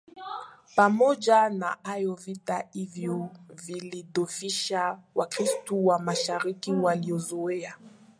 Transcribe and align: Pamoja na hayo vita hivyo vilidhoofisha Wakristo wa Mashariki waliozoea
Pamoja 0.75 1.49
na 1.49 1.77
hayo 1.83 2.13
vita 2.15 2.67
hivyo 2.73 3.29
vilidhoofisha 3.49 4.99
Wakristo 5.15 5.83
wa 5.83 5.99
Mashariki 5.99 6.73
waliozoea 6.73 7.75